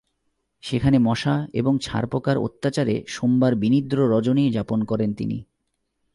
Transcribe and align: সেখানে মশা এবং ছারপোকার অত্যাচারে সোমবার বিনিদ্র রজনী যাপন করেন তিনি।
সেখানে 0.63 0.97
মশা 0.99 1.47
এবং 1.53 1.73
ছারপোকার 1.81 2.37
অত্যাচারে 2.37 3.03
সোমবার 3.07 3.55
বিনিদ্র 3.55 3.97
রজনী 4.11 4.51
যাপন 4.51 4.83
করেন 4.83 5.13
তিনি। 5.13 5.37